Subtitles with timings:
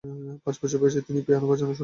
[0.43, 1.79] পাঁচ বছর বয়সে তিনি পিয়ানো বাজানো শুরু করেন।